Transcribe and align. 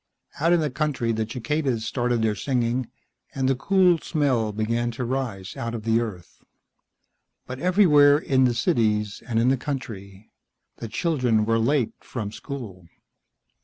Out 0.39 0.51
in 0.51 0.61
the 0.61 0.71
country 0.71 1.11
the 1.11 1.29
cicadas 1.29 1.85
started 1.85 2.23
their 2.23 2.33
singing, 2.33 2.89
and 3.35 3.47
the 3.47 3.53
cool 3.55 3.99
smell 3.99 4.51
began 4.51 4.89
to 4.89 5.05
rise 5.05 5.55
out 5.55 5.75
of 5.75 5.83
the 5.83 5.99
earth. 6.01 6.41
But 7.45 7.59
everywhere, 7.59 8.17
in 8.17 8.45
the 8.45 8.55
cities 8.55 9.21
and 9.27 9.37
in 9.37 9.49
the 9.49 9.57
country, 9.57 10.31
the 10.77 10.87
children 10.87 11.45
were 11.45 11.59
late 11.59 11.93
from 12.01 12.31
school. 12.31 12.87